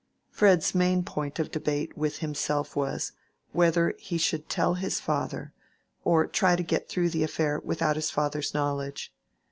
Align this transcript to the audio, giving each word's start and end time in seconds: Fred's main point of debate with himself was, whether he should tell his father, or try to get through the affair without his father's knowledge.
Fred's 0.31 0.73
main 0.73 1.03
point 1.03 1.37
of 1.37 1.51
debate 1.51 1.95
with 1.95 2.17
himself 2.17 2.75
was, 2.75 3.11
whether 3.51 3.93
he 3.99 4.17
should 4.17 4.49
tell 4.49 4.73
his 4.73 4.99
father, 4.99 5.53
or 6.03 6.25
try 6.25 6.55
to 6.55 6.63
get 6.63 6.89
through 6.89 7.11
the 7.11 7.21
affair 7.21 7.61
without 7.63 7.97
his 7.97 8.09
father's 8.09 8.51
knowledge. 8.51 9.13